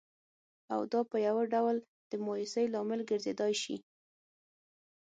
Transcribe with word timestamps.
او 0.73 0.81
دا 0.91 1.01
په 1.11 1.17
یوه 1.27 1.43
ډول 1.53 1.77
د 2.11 2.11
مایوسۍ 2.25 2.65
لامل 2.73 3.01
ګرځېدای 3.09 3.53
شي 3.63 3.75